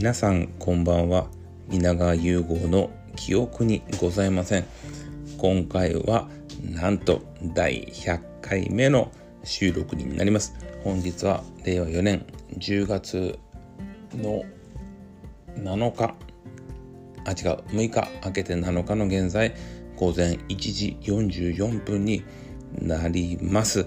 [0.00, 1.26] 皆さんこんばんは。
[1.70, 4.64] 稲川融合の記憶にございません。
[5.36, 6.26] 今回は
[6.62, 7.20] なんと
[7.54, 9.12] 第100回目の
[9.44, 10.54] 収録になります。
[10.84, 12.24] 本日は令和4年
[12.56, 13.38] 10月
[14.14, 14.42] の
[15.58, 16.14] 7日。
[17.26, 17.60] あ違う。
[17.68, 19.54] 6日明けて7日の現在
[19.96, 22.24] 午前1時44分に
[22.80, 23.84] なります。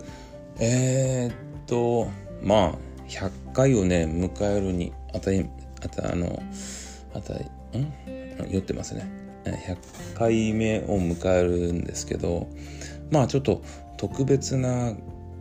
[0.60, 2.08] えー、っと
[2.44, 5.50] まあ100回をね迎えるにあたり
[5.84, 6.42] あたあの
[7.14, 7.42] あたん？
[8.50, 9.24] 酔ってますね。
[9.46, 9.78] 100
[10.16, 12.48] 回目を迎えるんですけど
[13.12, 13.62] まあちょっと
[13.98, 14.94] 特別な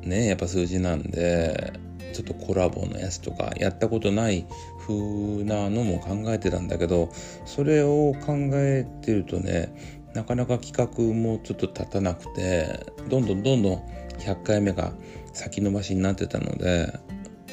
[0.03, 1.73] ねやっぱ数字なんで
[2.13, 4.45] ちょっとコラボのやつとかやったことない
[4.81, 7.11] 風なのも考えてたんだけど
[7.47, 9.73] それを考えてるとね
[10.15, 13.83] なかなか企画もちょっと立たなくてどんどんどんどん
[14.19, 14.93] 100回目が
[15.33, 16.93] 先延ばしになってたので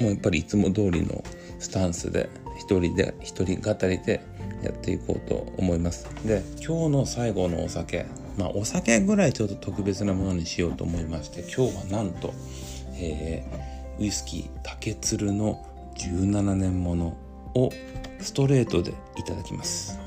[0.02, 1.24] もうやっぱりいつも通りの
[1.60, 2.30] スタンスで
[2.60, 4.22] 一人で一人語りで
[4.62, 6.06] やっていこうと思います。
[6.26, 8.06] で今日の最後のお酒。
[8.38, 12.34] まあお酒ぐらいちょっと特別なものにしようと思いまして今日はなんと、
[12.94, 15.66] えー、ウイスキー竹鶴の
[15.96, 17.18] 17年もの
[17.56, 17.70] を
[18.20, 20.00] ストレートでいただきます。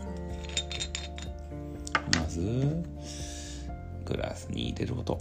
[2.14, 2.84] まず
[4.05, 5.12] グラスに入れること。
[5.12, 5.19] よ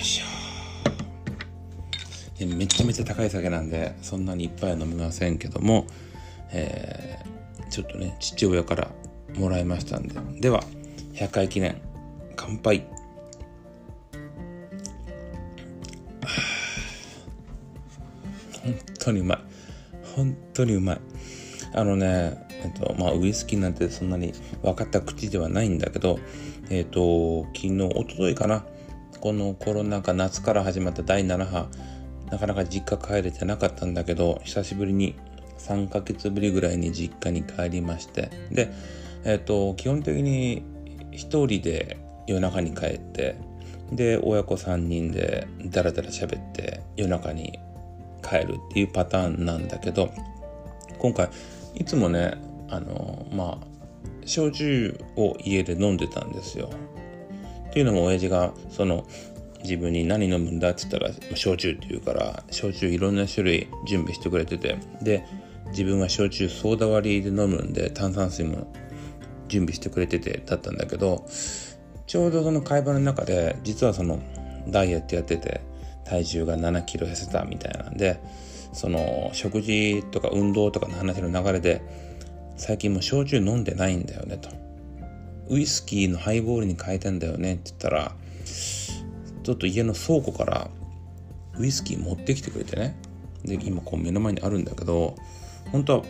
[0.00, 0.21] いしょ。
[2.46, 5.86] めちゃめちゃ高い酒なんでそんなにいっぱい飲みませんけども、
[6.52, 8.90] えー、ちょっとね父親から
[9.34, 10.14] もらいましたんで。
[10.40, 10.62] では
[11.14, 11.80] 100回記念
[12.36, 12.86] 乾杯。
[18.62, 19.38] 本当にうまい。
[20.16, 21.00] 本当にうまい。
[21.74, 24.32] あのねえっとまあウイスキーなんてそんなに
[24.62, 26.18] 分かった口ではないんだけど
[26.70, 28.64] えっと昨日おとといかな
[29.20, 31.68] このコロナ禍夏から始まった第7波
[32.32, 35.14] なかなか実家帰れてなかったんだけど久しぶりに
[35.58, 38.72] 3ヶ月ぶりぐらいに実家に帰りましてで
[39.24, 40.64] えっ、と基本的に
[41.12, 41.16] 1
[41.46, 43.36] 人で夜中に帰って
[43.92, 47.58] で親子3人でダラダラ喋って夜中に
[48.22, 50.10] 帰るっていうパターンなんだけど
[50.98, 51.28] 今回
[51.74, 52.34] いつもね
[52.70, 53.66] あのまあ
[54.24, 56.70] 焼酎を家で飲んでたんですよ。
[57.68, 59.06] っていうのも親父がその
[59.62, 65.24] 自分に何飲むんだって言ったら焼酎って言うから焼酎いろんな種類準備してくれててで
[65.68, 68.72] 自分は焼酎ソーダ割りで飲むんで炭酸水も
[69.48, 71.26] 準備してくれててだったんだけど
[72.06, 74.20] ちょうどその会話の中で実はその
[74.68, 75.60] ダイエットやってて
[76.04, 78.20] 体重が7キロ痩せたみたいなんで
[78.72, 81.82] その食事とか運動とかの話の流れで
[82.56, 84.48] 最近もう焼酎飲んでないんだよねと。
[85.48, 88.12] ウイスキーのハイボールに変えてんだよねって言ったら
[89.42, 90.70] ちょっと家の倉庫から
[91.58, 92.96] ウイスキー持ってきてくれてね。
[93.44, 95.16] で今こう目の前にあるんだけど
[95.72, 96.04] 本当は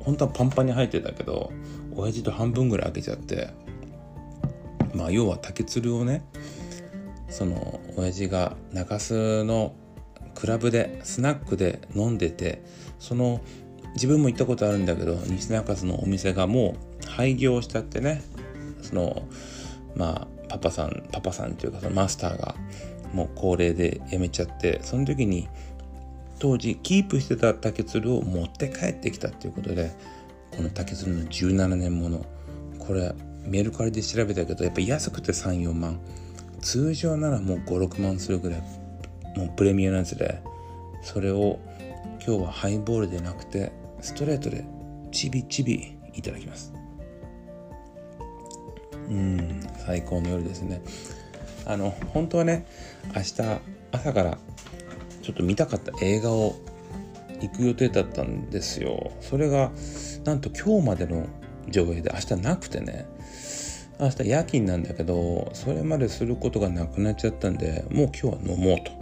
[0.00, 1.52] 本当はパンパンに入ってたけど
[1.94, 3.50] 親父と半分ぐらい開けちゃって
[4.94, 6.22] まあ要は竹鶴をね
[7.30, 9.74] その親父が中洲の
[10.34, 12.62] クラブでスナックで飲んでて
[12.98, 13.40] その
[13.94, 18.22] 自分も行ったことあるんだけど西中洲のお店がもう廃業しちゃってね。
[18.82, 19.22] その
[19.94, 22.56] まあパパさんパパさんっていうかそのマスターが
[23.14, 25.48] もう高齢で辞めちゃってその時に
[26.40, 29.92] 当時キープしてた竹鶴を持って帰ってきたっていうことで
[30.50, 32.24] この竹鶴の17年もの
[32.78, 33.12] これ
[33.44, 36.00] メルカリで調べたけどやっぱ安くて34万。
[36.60, 38.60] 通常ならもう56万するぐらい
[39.34, 40.42] もうプレミアなやつで
[41.02, 41.58] それを
[42.26, 43.72] 今日はハイボールでなくて
[44.02, 44.64] ストレートで
[45.10, 46.72] ちびちびいただきます。
[49.10, 49.60] うん。
[49.84, 50.82] 最高の夜ですね。
[51.66, 52.66] あの本当はね
[53.14, 53.60] 明日
[53.92, 54.38] 朝から
[55.22, 56.56] ちょっと見たかった映画を
[57.40, 59.12] 行く予定だったんですよ。
[59.20, 59.70] それが
[60.24, 61.26] なんと今日までの
[61.68, 63.06] 上映で明日なくてね。
[63.98, 68.92] 明日夜勤なんだけどそれまですることがなくなっちゃったんでもう今日は飲もうと。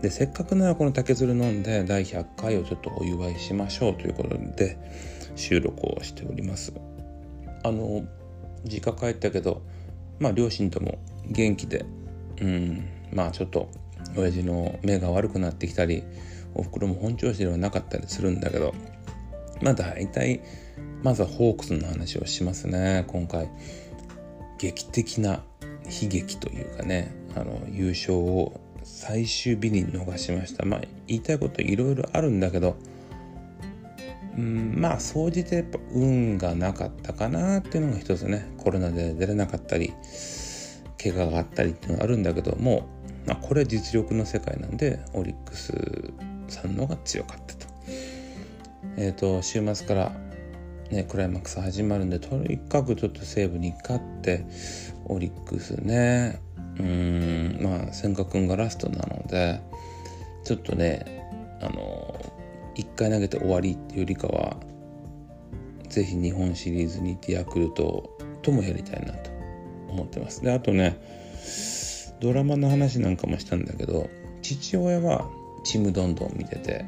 [0.00, 4.78] でせっかくならこの竹鶴飲んで第100回をちょっとお祝いしましょうということで
[5.36, 6.72] 収録をしております。
[7.62, 8.04] あの
[8.64, 9.62] 実家帰ったけど
[10.18, 11.84] まあ両親とも元気で
[12.40, 13.70] うんまあちょっと
[14.16, 16.02] 親父の目が悪くなってきたり
[16.54, 18.74] おふくろも本調子ではなかったりするんだけど
[19.62, 20.40] まあ大体
[21.02, 23.48] まずはホークスの話をしますね今回。
[24.58, 25.42] 劇的な
[25.84, 30.64] 悲劇というかねあの優勝を最終日に逃しました。
[30.64, 32.76] まあ言いたいこといろいろあるんだけど
[34.36, 39.92] うんまあ総じてやっぱ運がなかったかなっていうのが一つねコロナで出れなかったり
[41.02, 42.88] 怪我があったりっていうのがあるんだけども、
[43.26, 45.72] まあ、これ実力の世界なんでオリックス
[46.48, 47.74] さんのが強かったと。
[48.96, 50.12] えーと、週末から、
[50.90, 54.46] ね、クライマックス始まるんでとにかくちょっと西武に勝って
[55.06, 56.40] オリックスね
[56.78, 59.60] うんまあ千賀君がラストなので
[60.44, 62.33] ちょっとねあの
[62.74, 64.56] 1回投げて終わりっていうよりかは
[65.88, 69.30] ぜひ日本シリーズに行ってヤクルトともやりたいなと
[69.88, 70.42] 思ってます。
[70.42, 70.98] であとね
[72.20, 74.08] ドラマの話なんかもしたんだけど
[74.42, 75.28] 父親は
[75.64, 76.84] ちむどんどん見てて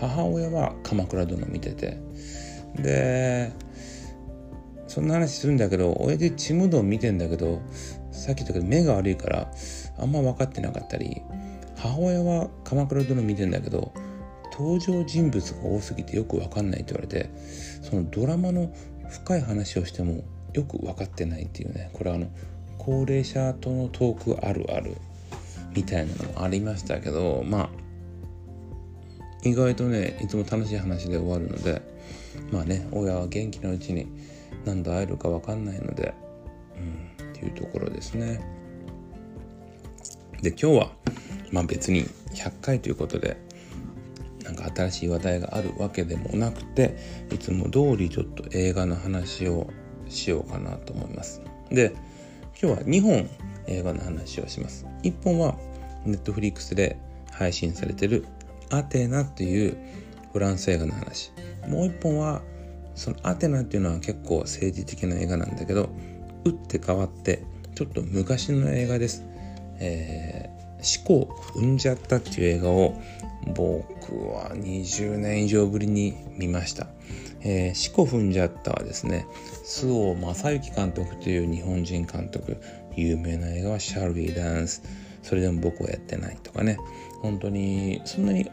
[0.00, 1.98] 母親は鎌倉殿見てて
[2.76, 3.52] で
[4.86, 7.60] そんな話するんだけど親父ちむどん見てんだけど
[8.10, 9.50] さっき言ったけど目が悪いから
[9.98, 11.22] あんま分かってなかったり
[11.76, 13.92] 母親は鎌倉殿見てんだけど
[14.58, 17.30] 登場人物が多すぎてよく分かんないって言われて
[17.82, 18.74] そのドラマの
[19.08, 22.28] 深い話をしてもよく分かってないっていうねこれはあの
[22.76, 24.96] 高齢者とのトークあるある
[25.74, 27.70] みたいなのもありましたけどまあ
[29.44, 31.80] 意外とねいつも楽しい話で終わるので
[32.50, 34.08] まあね親は元気なうちに
[34.64, 36.14] 何度会えるか分かんないので
[37.20, 38.40] うんっていうところですね。
[40.42, 40.90] で今日は
[41.52, 42.04] まあ別に
[42.34, 43.36] 100回ということで
[44.48, 46.96] なんか新しい話題があるわけでもなくて
[47.30, 49.68] いつも通りちょっと映画の話を
[50.08, 51.42] しようかなと思います。
[51.70, 51.92] で
[52.60, 53.28] 今日は2本
[53.66, 54.86] 映画の話をします。
[55.02, 55.54] 1本は
[56.06, 56.98] ネットフリックスで
[57.30, 58.24] 配信されてる
[58.70, 59.76] アテナっていう
[60.32, 61.30] フランス映画の話。
[61.68, 62.40] もう一本は
[62.94, 65.90] そのアテナっていうのは結構政治的な映画なんだけど
[66.44, 67.44] 打って変わって
[67.74, 69.22] ちょっと昔の映画です、
[69.78, 73.00] えー、思考踏んじゃったっていう映画を
[73.54, 76.86] 僕は20年以上ぶりに見ました。
[77.40, 79.26] えー、四股踏んじゃったはですね、
[79.64, 82.56] 周防正幸監督という日本人監督、
[82.96, 84.82] 有名な映画はシャルビーダンス、
[85.22, 86.78] それでも僕はやってないとかね、
[87.22, 88.50] 本当にそんなに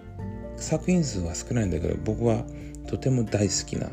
[0.57, 2.43] 作品数は少ないんだけど僕は
[2.87, 3.89] とても大好きな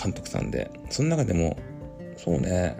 [0.00, 1.56] 監督さんでその中でも
[2.16, 2.76] そうね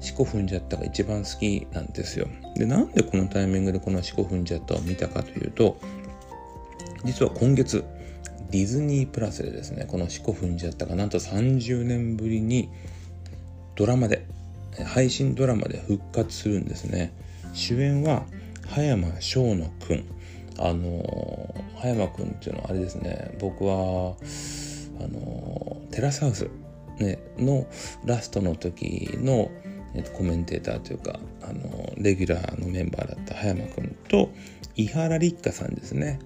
[0.00, 2.26] 四股踏んじゃったが一番好きなんですよ。
[2.56, 5.78] でなんでこのタイミングでこの四股踏んじゃったを見たかというと
[7.04, 7.84] 実は今月
[8.50, 12.68] ディズニープラスでですねこの四股踏んじゃったがなんと30年ぶりに
[13.74, 14.26] ドラマで
[14.84, 17.12] 配信ドラマで復活するんですね。
[17.52, 18.24] 主演は
[18.68, 20.04] 葉山翔野くん。
[20.58, 23.36] あの葉山くんっていうのはあれですね。
[23.38, 24.14] 僕は
[25.00, 26.48] あのテラスハウス、
[26.98, 27.66] ね、の
[28.04, 29.50] ラストの時の、
[29.94, 34.30] えっと、コメンテーターというかあのレギュラーのメンバーだった葉山くんと
[34.76, 36.18] 伊原立花さんですね。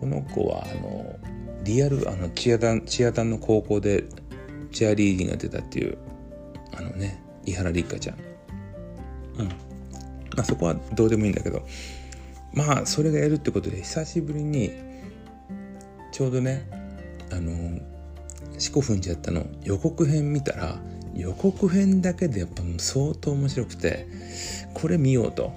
[0.00, 1.18] この子はあの
[1.64, 4.04] リアルあのチアダンチアダンの高校で
[4.72, 5.98] チアリーディングが出たっていう
[6.76, 8.18] あのね伊原立花ちゃん。
[9.38, 9.48] うん。
[9.48, 9.54] ま
[10.38, 11.64] あそこはどうでもいいんだけど
[12.52, 14.70] まあそれがやるってことで久しぶりに
[16.12, 16.68] ちょうどね
[17.30, 17.80] あの
[18.58, 19.46] 四股踏んじゃったの。
[19.62, 20.78] 予告編見たら
[21.14, 24.06] 予告編だけでやっぱ相当面白くて
[24.74, 25.52] これ見ようと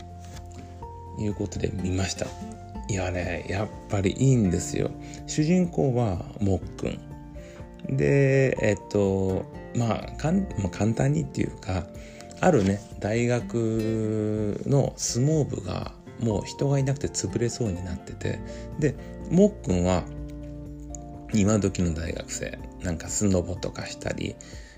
[1.19, 2.27] いうことで見ました
[2.87, 4.89] いやねやっぱりいいんですよ。
[5.25, 9.45] 主人公はもっくんでえっと
[9.75, 11.85] まあかん、まあ、簡単にっていうか
[12.39, 18.39] あるね大学の相撲部がもう人がいなくて潰れそうになってて
[18.79, 18.95] で
[19.29, 20.03] もっくんは
[21.33, 22.57] 今時の大学生。
[22.81, 24.35] なんかスノボとかしたり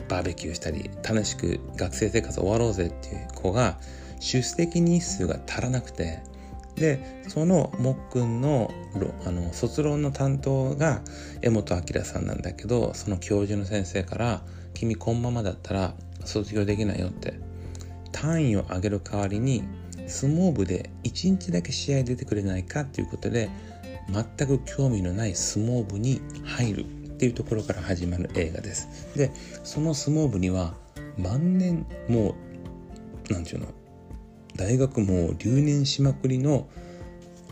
[0.07, 3.77] バーベキューしたり楽しく学生生活終わろうぜっていう子が
[4.19, 6.19] 出席日数が足らなくて
[6.79, 8.71] でそのもっくんの
[9.25, 11.01] あの卒論の担当が
[11.41, 14.41] 江本明さんなんだけどその教授の先生から
[14.73, 15.93] 「君このままだったら
[16.25, 17.33] 卒業できないよ」って
[18.11, 19.63] 単位を上げる代わりに
[20.07, 23.49] 相撲部で1日だけ試合出てくれないかっていうことで
[24.11, 28.87] 全く興味のない相撲部に入るっていうところから始まる映画です。
[29.15, 29.31] で
[29.63, 30.73] その相撲部には
[31.17, 33.78] 万年もう何て言うの
[34.59, 36.67] 大学も留年しまくりの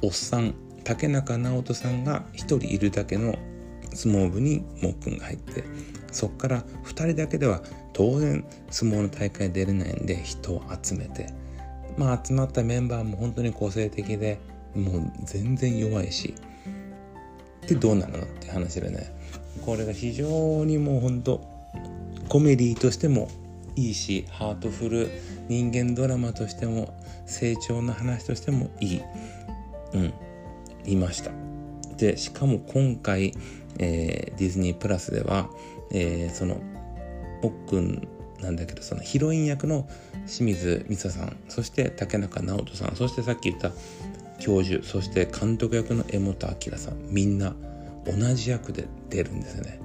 [0.01, 3.33] おっさん竹中直人さんが1人いるだけの
[3.93, 5.63] 相撲部にもっくんが入って
[6.11, 7.61] そっから2人だけでは
[7.93, 11.33] 当然相撲の大会出れないんで人を集めて。
[11.97, 14.39] まあ集まったメンバーも本当に個性的で
[14.75, 16.35] もう全然弱いし。
[17.67, 19.15] でどうなるのって話でね。
[19.65, 21.41] これが非常にもう本当
[22.29, 23.29] コメディとしても
[23.75, 25.09] いいしハートフル
[25.47, 26.96] 人間ドラマとしても
[27.27, 29.01] 成長の話としてもいい。
[29.93, 30.13] うん。
[30.85, 31.31] いました。
[31.97, 33.33] でしかも今回、
[33.79, 35.49] えー、ディズニープラスでは、
[35.91, 36.61] えー、その
[37.41, 38.07] おっくん
[38.39, 39.87] なんだけどそのヒロイン役の
[40.27, 43.71] 清水美沙さんそして竹中直人さんそしてさっき言った
[44.39, 47.55] 教授そして監督役の江本明さんみんな
[48.05, 49.79] 同じ役で出るんですよね、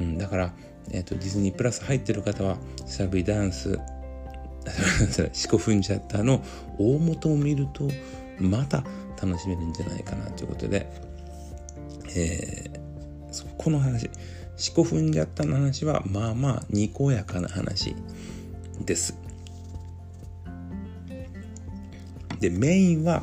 [0.00, 0.54] うん、だから、
[0.92, 3.78] えーと、ディズニープラス入ってる方はサビダンス
[5.32, 6.42] シコフンジャッターの
[6.78, 7.88] 大元を見ると
[8.38, 8.84] また
[9.20, 10.90] 楽しめるんじゃないかなということで、
[12.16, 14.10] えー、この話。
[14.58, 17.94] 四股踏んじゃったの話はまあまあにこやかな話
[18.84, 19.16] です。
[22.40, 23.22] でメインは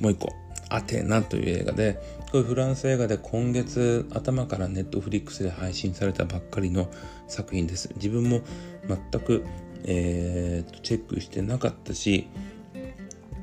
[0.00, 0.32] もう一個
[0.68, 2.00] 「アテナ」という映画で
[2.30, 6.90] これフランス映画で今月頭からネットフリックスで配信されたばっかりの
[7.28, 7.90] 作品です。
[7.94, 8.42] 自分も
[8.88, 9.44] 全く、
[9.84, 12.28] えー、チェックしてなかったし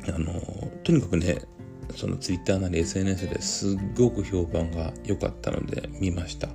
[0.07, 0.33] あの
[0.83, 1.41] とにかくね
[1.95, 6.47] そのツイッターなり SNS ですっごく評判が良かったので見ました。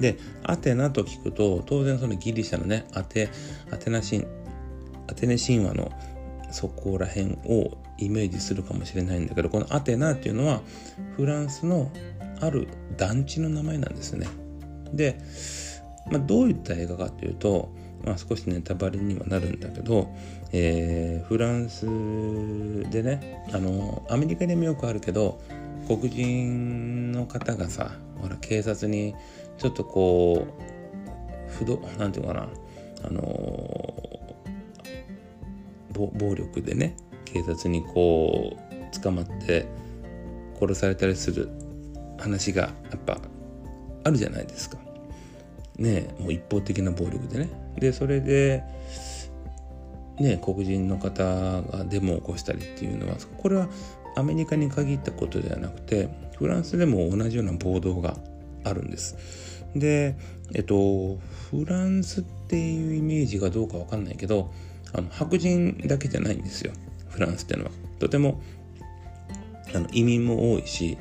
[0.00, 3.30] でアテナと聞くと当然そのギリシャのねアテ
[3.70, 4.26] アテナ神
[5.08, 5.90] アテネ神話の
[6.50, 10.60] そこら辺をイメージするかもしれないんだけどこのアテナっていうのは
[11.16, 11.90] フランスの
[12.40, 14.26] ある団地の名前なんですね。
[14.92, 15.18] で、
[16.10, 17.74] まあ、どういった映画かというと、
[18.04, 20.14] まあ、少しネタバレにはなるんだけど、
[20.52, 21.86] えー、フランス
[22.90, 25.40] でねあのアメリカでもよくあるけど
[25.86, 29.14] 黒人の方がさほら警察に
[29.58, 32.48] ちょっとこう不動なんていうかな
[33.04, 33.20] あの
[35.92, 39.66] 暴力でね警察にこう捕まって
[40.58, 41.48] 殺されたりする
[42.18, 43.18] 話がやっぱ
[44.04, 44.78] あるじゃないですか。
[45.76, 47.65] ねもう一方的な暴力でね。
[47.78, 48.62] でそれで
[50.18, 51.24] ね黒人の方
[51.62, 53.68] がデモを起こしたりっていうのはこれは
[54.16, 58.16] アメリカに限ったことではなくてフランスでも同じような暴動が
[58.64, 59.16] あるんです。
[59.74, 60.16] で
[60.54, 61.18] えっと
[61.50, 64.50] フランスっていうイメージがどうかわかんないけど
[64.92, 66.72] あの白人だけじゃないんですよ
[67.08, 67.70] フランスっていうのは。
[67.98, 68.40] とても
[69.74, 70.96] あの移民も多いし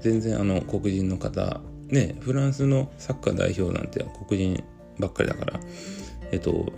[0.00, 4.62] 全然あの黒人の方ねフランスのサッカー代表なんて黒人
[4.98, 5.60] ばっかりだから
[6.34, 6.72] えっと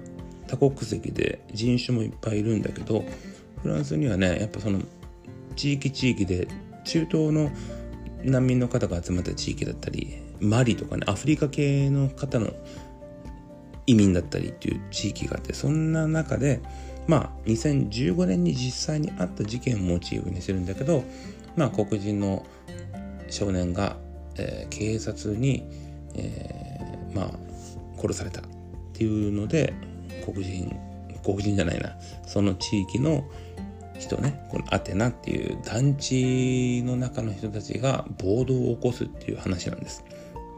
[0.46, 3.04] 多国籍で人種もいっぱいいるんだけど
[3.62, 4.80] フランスにはねやっぱその
[5.56, 6.46] 地域地域で
[6.84, 7.50] 中東の
[8.22, 12.52] 難民の方が集まった地域だったりマリとかねアフリカ系の方の
[13.86, 16.60] 移民だったりっていう地域があってそんな中で
[17.08, 21.02] まあ2015年に実際にあった事件をモチーフにしてるんだけど
[21.56, 22.44] まあ黒人の
[23.30, 23.96] 少年が、
[24.36, 25.64] えー、警察に、
[26.14, 27.30] えー、まあ
[28.00, 28.42] 殺された。
[28.96, 29.74] っていうので
[30.24, 30.74] 黒人
[31.22, 33.24] 黒人じゃないなその地域の
[33.98, 40.02] 人ねこのアテナっていう団地の中の人たちが暴動を起こすっていう話なんです。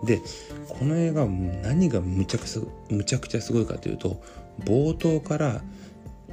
[0.04, 0.20] で
[0.68, 4.22] この映画何がむちゃくちゃむちゃくちゃすごいかというと
[4.64, 5.60] 冒頭から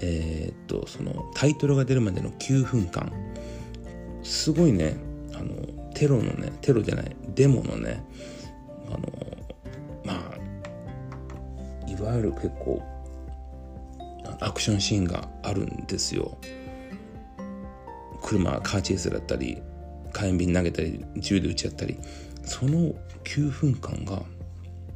[0.02, 3.12] えー、っとそのタイトルが出るまでの9分間
[4.22, 4.98] すごいね
[5.34, 5.56] あの
[5.96, 8.04] テロのねテロじゃないデモのね
[8.90, 9.35] あの
[11.98, 12.82] いわゆる結構
[14.40, 16.38] アクションシーンがあるんですよ。
[18.22, 19.62] 車カーチェイスだったり
[20.12, 22.00] 火炎瓶投げたり銃で撃ち合ったり
[22.44, 24.24] その9分間が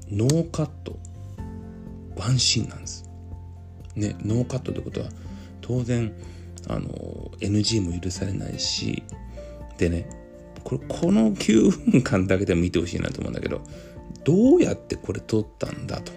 [0.09, 0.97] ノーカット
[2.15, 3.09] ワンシーンなんです。
[3.95, 5.09] ねノーカットってことは
[5.61, 6.11] 当然
[6.67, 6.89] あの
[7.39, 9.03] NG も許されないし
[9.77, 10.09] でね
[10.63, 13.61] これこの9分間だけでも見てほしいなと思うんだけど
[14.23, 16.11] どうやってこれ撮ったんだと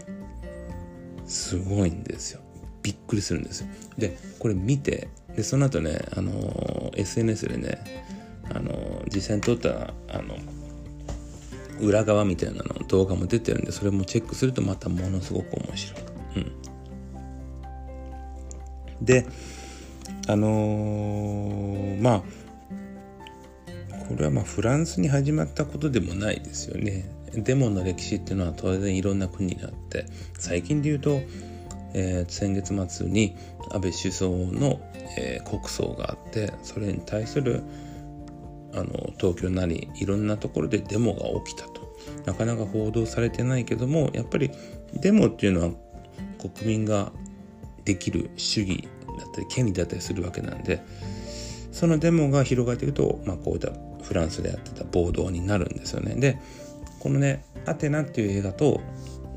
[1.32, 2.40] すごいんですよ
[2.82, 8.12] びっくりするんですよでこれ見てでその後ねあの SNS でね
[8.50, 10.36] あの実際に撮ったあの
[11.80, 16.02] 裏側みたいなの動画も出てるんでそれもチェックするとまたものすごく面白い。
[16.36, 16.40] う
[19.02, 19.26] ん、で
[20.28, 22.22] あのー、まあ
[24.08, 27.21] これはまあフランスに始まったことでもないですよね。
[27.34, 30.06] デモの歴史っていうのは当然いろんな国にあって
[30.38, 31.20] 最近で言うと、
[31.94, 33.36] えー、先月末に
[33.70, 34.80] 安倍首相の、
[35.16, 37.62] えー、国葬があってそれに対する
[38.74, 41.82] あの東京なりいろんなところでデモが起きたと。
[42.26, 44.50] なかなか報道されてないけどもやっぱり
[44.94, 45.70] デモっていうのは
[46.38, 47.12] 国民が
[47.84, 50.82] できる主義だったり権利だったりするわけなんで
[51.70, 53.72] そのデモが広がっていくと、まあ、こういった
[54.02, 56.14] フランスでやってた暴動になるんですよね。
[56.16, 56.38] で
[57.02, 58.80] このね「アテナ」っていう映画と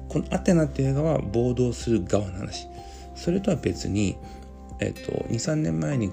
[0.08, 2.68] この「アテナ」っていう映画は暴動する側の話
[3.16, 4.18] それとは別に
[4.80, 6.10] えっと23年前に違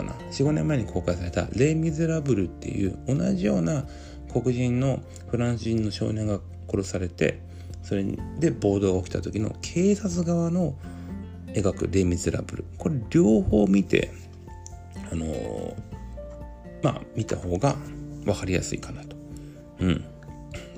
[0.00, 3.84] うな45年前に公開された「レイ・ミゼラブル」っていう同じような
[4.32, 7.40] 黒人のフランス人の少年が殺されて
[7.82, 8.02] それ
[8.40, 10.76] で暴動が起きた時の警察側の
[11.48, 14.12] 描く「レイ・ミゼラブル」これ両方見て
[15.12, 15.74] あのー、
[16.82, 17.76] まあ見た方が
[18.24, 19.14] 分かりやすいかなと。
[19.80, 20.04] うん。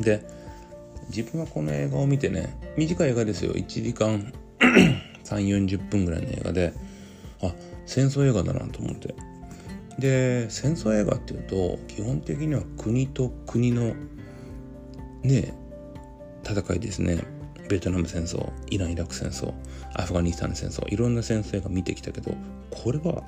[0.00, 0.24] で
[1.08, 3.52] 自分はこの映画を見てね短い映画ですよ。
[3.52, 4.32] 1時間
[5.24, 6.72] 340分ぐらいの映画で
[7.42, 7.52] あ
[7.86, 9.14] 戦争映画だなと思って。
[9.98, 13.94] で戦争映画っていうと基本的には国と国の
[15.22, 15.52] ね
[16.44, 17.24] 戦いですね。
[17.68, 19.52] ベトナム戦争イラン・イラク戦争
[19.94, 22.34] アフガニスタン戦争いろんな戦争映画見てきたけど
[22.70, 23.22] これは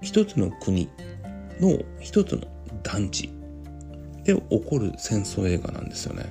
[0.00, 0.88] 一つの国
[1.60, 2.46] の一つの
[2.82, 3.39] 団地。
[4.24, 6.26] で起こる戦争映画なんですよね。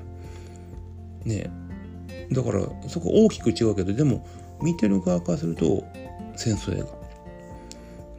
[1.25, 1.51] ね
[2.31, 4.25] だからそこ大きく違うけどでも
[4.61, 5.83] 見てる側からすると
[6.35, 6.81] 戦争映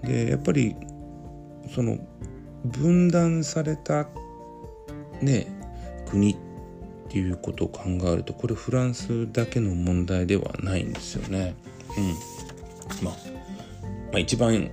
[0.03, 0.09] 画。
[0.09, 0.75] でやっぱり
[1.75, 1.99] その
[2.65, 4.07] 分断された
[5.21, 5.47] ね
[6.09, 6.37] 国っ
[7.09, 11.55] ていうことを考えるとこれフランスだけの問題ではないんですよね。
[11.97, 13.15] うんまあ、
[13.85, 14.71] まあ、一番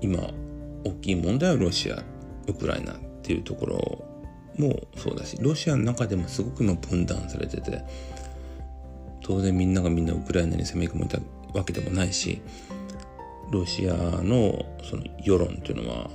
[0.00, 0.30] 今
[0.84, 2.02] 大きい問題はロシア
[2.46, 4.09] ウクライナっていうところ
[4.58, 7.82] もそうだしロシアの中でもすごく今分断されてて
[9.22, 11.18] 当然みんながみんなウクライナに攻め込めた
[11.54, 12.40] わけでもないし
[13.50, 16.10] ロシアのその世論っていうのは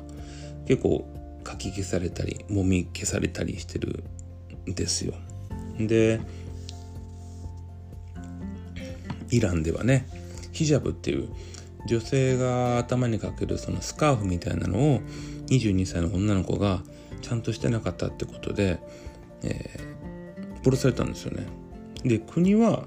[0.67, 1.05] 結構
[1.43, 4.03] かき消されたりもみ消されたりしてる
[4.67, 5.13] んですよ。
[5.77, 6.19] で
[9.29, 10.07] イランではね
[10.51, 11.29] ヒジャブっていう
[11.87, 15.01] 女性が頭にかけるそのスカーフみたいなのを
[15.47, 16.81] 22歳の女の子が
[17.21, 18.79] ちゃんとしてなかったってことで、
[19.43, 21.45] えー、殺されたんですよね。
[22.03, 22.85] で国は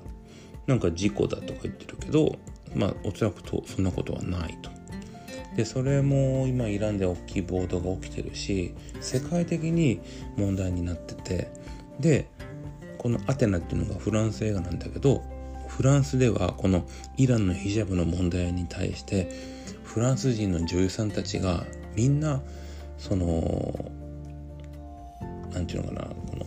[0.66, 2.38] なんか事故だとか言ってるけど
[2.74, 4.70] まあおそらくとそんなことはないと。
[5.56, 10.00] でそれも今イランで大きい暴動が起きてるし世界的に
[10.36, 11.50] 問題になってて
[11.98, 12.28] で
[12.96, 15.22] このアテナっていうのがフランス映画なんだけど
[15.66, 19.32] フランスではこのイランのヒジャブの問題に対して
[19.82, 21.64] フランス人の女優さんたちが
[21.96, 22.40] みんな
[22.96, 23.90] その
[25.52, 26.46] 何て言うのかなこの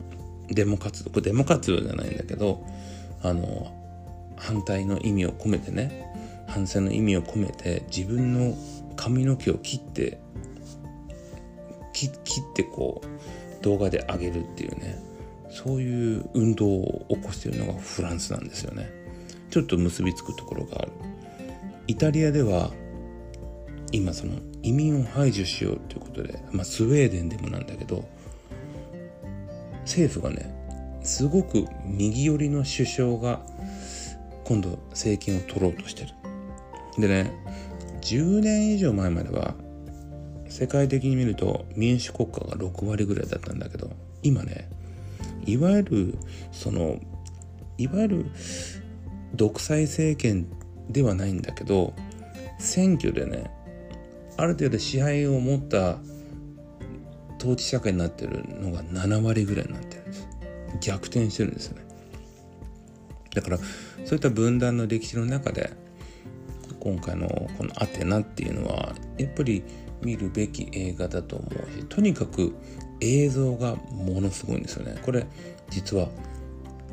[0.49, 2.65] デモ活動これデモ活動じゃないんだけど
[3.23, 3.71] あの
[4.37, 6.11] 反対の意味を込めてね
[6.47, 8.55] 反戦の意味を込めて自分の
[8.95, 10.19] 髪の毛を切って
[11.93, 14.99] 切ってこう動画で上げるっていうね
[15.49, 18.89] そういう運動を起こしているのがフランスなんですよね。
[19.49, 20.91] ちょっと結びつくところがある。
[21.87, 22.71] イタリアでは
[23.91, 24.33] 今その
[24.63, 28.07] 移民を排除しようということで、まあ、スウェーデンでもなんだけど
[29.91, 30.53] 政府がね
[31.03, 33.41] すごく右寄りの首相が
[34.45, 36.09] 今度政権を取ろうとしてる。
[36.97, 37.31] でね
[38.01, 39.53] 10年以上前までは
[40.47, 43.91] 世界的に見ると民主国家が6割ぐらいだったんだけど
[44.23, 44.69] 今ね
[45.45, 46.17] いわゆる
[46.51, 46.99] その
[47.77, 48.25] いわゆる
[49.35, 50.47] 独裁政権
[50.89, 51.93] ではないんだけど
[52.59, 53.51] 選挙でね
[54.37, 55.97] ある程度支配を持った
[57.41, 60.03] 統治社会になってるのが7割ぐらいになってる。
[60.03, 60.27] んです
[60.79, 61.83] 逆転してるんですよね。
[63.33, 63.63] だからそ
[64.11, 65.71] ういった分断の歴史の中で
[66.79, 67.27] 今回の
[67.57, 69.63] この「アテナ」っていうのはやっぱり
[70.03, 72.53] 見るべき映画だと思うしとにかく
[72.99, 74.99] 映像がものすごいんですよね。
[75.01, 75.25] これ
[75.69, 76.09] 実は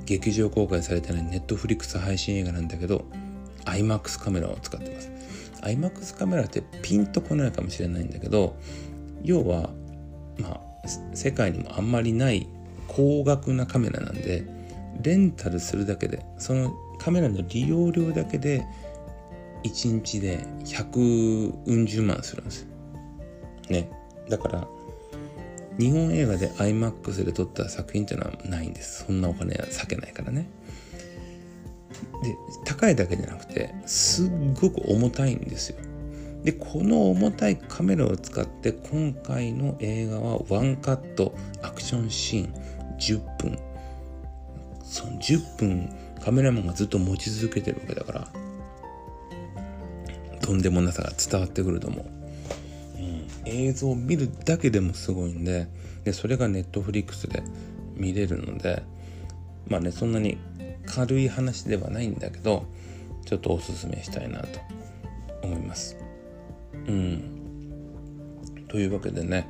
[0.06, 3.04] 劇場公開されてないネットフリックス配信映画なんだけど
[3.66, 5.10] IMAX カメラを使ってます。
[5.62, 8.56] IMAX カメラってピンとこないかもしれないんだけど
[9.22, 9.70] 要は
[10.38, 12.48] まあ世界にもあんまりない
[12.86, 14.44] 高額なカメラなんで
[15.02, 18.64] レンタルするだけでそのカメラの利用料だけで
[19.64, 22.68] 1日で100うん十万するんですよ。
[23.70, 23.90] ね。
[24.28, 24.68] だから
[25.78, 29.04] 日本映画で IMAX で撮った作品っていうのはないんです。
[29.04, 30.48] そんなお金は避けないからね。
[32.22, 35.78] で、高いだけじゃなくて、すっごく重たいんですよ。
[36.44, 42.52] で、この重たいカメラを使って今回の映画はワンカットアクションシーン
[42.98, 43.58] 10分。
[44.84, 45.90] その10分
[46.24, 48.28] カメラマンがずっと持ち続けてるわけだから、
[50.40, 52.06] とんでもなさが伝わってくると思う。
[52.98, 55.68] うん、映像を見るだけでもすごいんで
[56.04, 57.42] でそれがネットフリックスで
[57.94, 58.82] 見れるので
[59.68, 60.38] まあねそんなに
[60.86, 62.64] 軽い話ではないんだけど
[63.26, 64.60] ちょっとおすすめしたいなと
[65.42, 66.07] 思います。
[66.88, 69.48] うん、というわけでね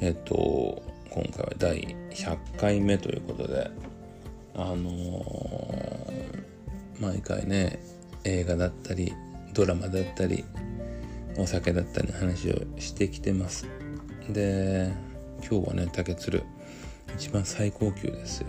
[0.00, 3.70] えっ、と今回は第100回目ということで
[4.54, 7.80] あのー、毎回ね
[8.24, 9.12] 映画だったり
[9.54, 10.44] ドラマだったり
[11.36, 13.66] お酒だったりの話をしてきてます。
[14.28, 14.92] で
[15.48, 16.42] 今日はね竹鶴
[17.16, 18.48] 一番最高級ですよ。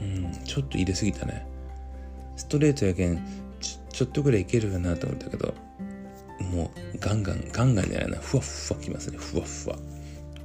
[0.00, 1.46] うんちょっと入れすぎたね。
[2.36, 3.18] ストレートやけん
[3.60, 5.54] ちちょっとぐらいいけるかなと思ったけど。
[6.50, 8.10] もうガンガンガンガンじゃない。
[8.10, 9.18] なふわふわきますね。
[9.18, 9.76] ふわふわ。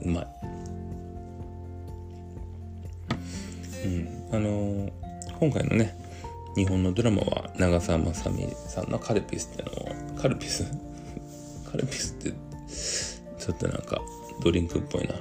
[0.01, 0.27] うまい。
[3.85, 4.35] うん。
[4.35, 4.91] あのー、
[5.39, 5.95] 今回のね
[6.55, 9.89] 日本のドラマは長澤まさみさんの「カルピス」ってのを
[10.21, 10.65] カルピス？
[11.71, 12.31] カルピスって
[13.39, 14.01] ちょっとなんか
[14.43, 15.15] ドリンクっぽいな。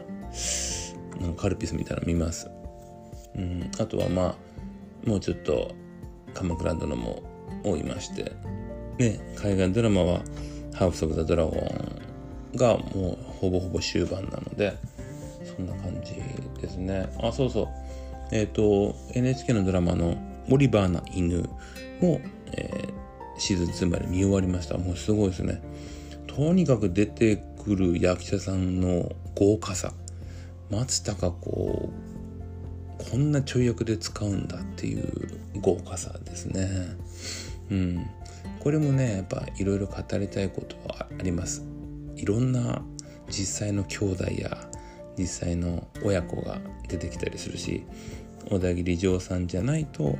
[1.20, 2.50] なんかカルピスみたいなの見ます。
[3.36, 3.70] うん。
[3.78, 4.36] あとはま
[5.06, 5.74] あもうちょっと
[6.34, 7.22] 鎌倉殿も
[7.64, 8.32] 追いまして。
[8.98, 10.22] ね海外ドラマは
[10.74, 14.76] 「ハウス・オブ・ザ・ドラゴン」がもうほぼほぼ終盤なので
[15.56, 16.14] そんな感じ
[16.60, 17.08] ですね。
[17.22, 17.68] あそうそう。
[18.30, 20.16] えっ、ー、と NHK のドラマの
[20.50, 21.48] 「オリバーな犬
[22.00, 22.20] も」
[22.52, 24.78] えー、シーズン2まで見終わりました。
[24.78, 25.60] もうすごいですね。
[26.26, 29.92] とにかく出てくる役者さんの豪華さ。
[30.70, 31.90] 松たか子
[33.10, 35.06] こんなちょい役で使うんだっていう
[35.60, 36.96] 豪華さですね。
[37.70, 38.06] うん。
[38.62, 41.64] これもねやっぱいろいろ語りたいことはあります。
[42.14, 42.80] いろんな
[43.28, 44.56] 実際の兄弟や
[45.18, 47.84] 実際の親子が出てきたりするし
[48.48, 50.16] 小田切丈さんじゃないと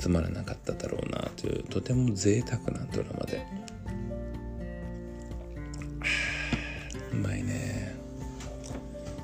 [0.00, 3.44] 集まらなかっただろうなというとても贅沢なドラマで。
[7.10, 7.96] うまいね。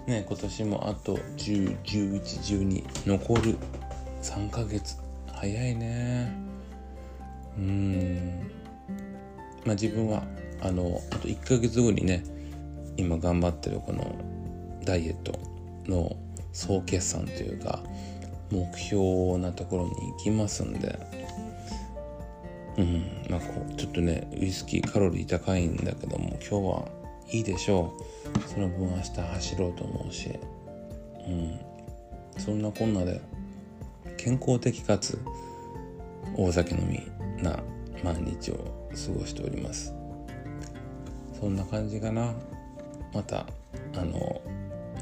[0.09, 3.57] ね今年もあと101112残る
[4.23, 4.97] 3ヶ月。
[5.33, 6.53] 早いね。
[7.58, 8.50] うん。
[9.64, 10.22] まあ自分は
[10.60, 12.24] あのあと1ヶ月後にね
[12.96, 14.14] 今頑張ってるこの
[14.84, 15.38] ダイエット
[15.86, 16.16] の
[16.52, 17.82] 総決算というか
[18.50, 20.98] 目標なところに行きますんで。
[22.76, 23.26] うん。
[23.30, 26.88] まあこうちょっとねウイスキーカロリー高いんだけども今日は
[27.30, 27.94] いいでしょ
[28.36, 28.48] う。
[28.48, 30.30] その分明日走ろうと思うし。
[31.26, 31.60] うん。
[32.38, 33.20] そんなこんなで
[34.16, 35.18] 健康的かつ
[36.36, 37.13] 大酒飲み
[37.44, 37.61] な
[38.02, 38.57] 毎日を
[38.90, 39.94] 過ごしております。
[41.38, 42.35] そんな感じかな。
[43.12, 43.46] また
[43.96, 44.40] あの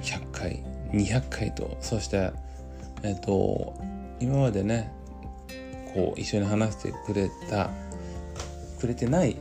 [0.02, 2.30] 100回200回とそして
[3.02, 3.74] えっ、と
[4.20, 4.92] 今までね
[5.94, 7.70] こう一緒に話してくれた
[8.78, 9.36] くれてない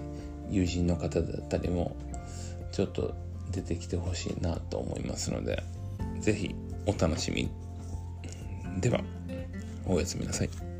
[0.49, 1.95] 友人の方だったりも
[2.71, 3.13] ちょっと
[3.51, 5.63] 出てきてほしいなと思いますので
[6.19, 7.49] 是非お楽しみ。
[8.79, 9.01] では
[9.85, 10.70] おやすみなさい。